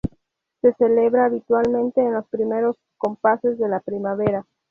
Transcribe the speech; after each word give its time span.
Se 0.61 0.73
celebra 0.79 1.25
habitualmente 1.25 2.01
en 2.01 2.13
los 2.15 2.27
primeros 2.29 2.75
compases 2.97 3.59
de 3.59 3.69
la 3.69 3.81
primavera. 3.81 4.47